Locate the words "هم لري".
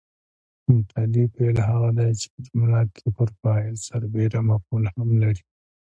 4.95-5.43